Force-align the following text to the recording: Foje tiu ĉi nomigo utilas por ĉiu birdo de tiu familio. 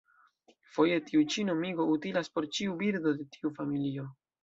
Foje 0.77 0.95
tiu 1.09 1.21
ĉi 1.35 1.45
nomigo 1.51 1.87
utilas 1.99 2.35
por 2.39 2.51
ĉiu 2.59 2.77
birdo 2.83 3.17
de 3.23 3.33
tiu 3.39 3.57
familio. 3.63 4.13